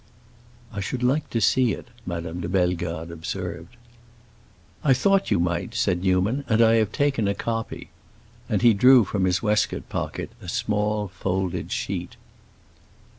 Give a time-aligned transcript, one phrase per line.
[0.73, 3.77] "I should like to see it," Madame de Bellegarde observed.
[4.83, 7.91] "I thought you might," said Newman, "and I have taken a copy."
[8.49, 12.15] And he drew from his waistcoat pocket a small, folded sheet.